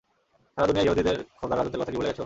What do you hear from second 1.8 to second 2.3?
কথা কি ভুলে গেছ?